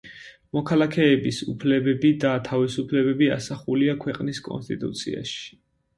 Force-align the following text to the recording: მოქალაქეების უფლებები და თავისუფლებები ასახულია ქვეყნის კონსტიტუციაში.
მოქალაქეების 0.57 1.41
უფლებები 1.53 2.11
და 2.23 2.31
თავისუფლებები 2.47 3.27
ასახულია 3.37 3.95
ქვეყნის 4.07 4.41
კონსტიტუციაში. 4.49 5.45